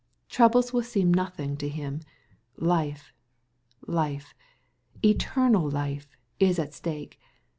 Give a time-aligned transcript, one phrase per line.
[0.29, 2.01] Troubles will seem nothing to him.
[2.57, 3.13] Life,
[3.85, 4.33] life,
[5.05, 7.19] eternal life is at stake.